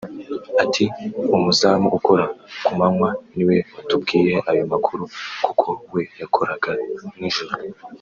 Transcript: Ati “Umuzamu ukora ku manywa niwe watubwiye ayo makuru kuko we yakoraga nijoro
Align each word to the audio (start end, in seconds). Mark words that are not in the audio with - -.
Ati 0.63 0.83
“Umuzamu 1.35 1.87
ukora 1.97 2.25
ku 2.65 2.71
manywa 2.77 3.09
niwe 3.35 3.57
watubwiye 3.75 4.33
ayo 4.49 4.63
makuru 4.71 5.03
kuko 5.43 5.67
we 5.93 6.01
yakoraga 6.19 6.71
nijoro 7.19 7.53